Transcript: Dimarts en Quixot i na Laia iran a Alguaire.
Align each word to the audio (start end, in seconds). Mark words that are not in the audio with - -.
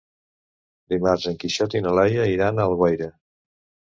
Dimarts 0.93 1.27
en 1.33 1.35
Quixot 1.43 1.77
i 1.79 1.83
na 1.87 1.93
Laia 1.99 2.25
iran 2.37 2.57
a 2.57 2.65
Alguaire. 2.71 3.13